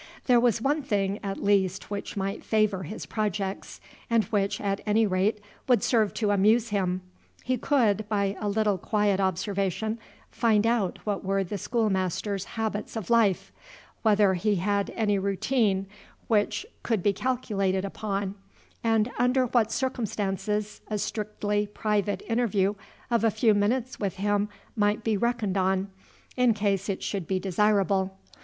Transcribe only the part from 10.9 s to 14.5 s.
what were the schoolmaster's habits of life: whether